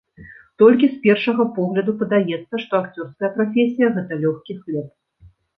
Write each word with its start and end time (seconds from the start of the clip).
Толькі 0.61 0.87
з 0.93 0.97
першага 1.03 1.45
погляду 1.57 1.91
падаецца, 2.01 2.53
што 2.63 2.73
акцёрская 2.81 3.31
прафесія 3.39 3.87
гэта 3.99 4.13
лёгкі 4.27 4.61
хлеб. 4.65 4.89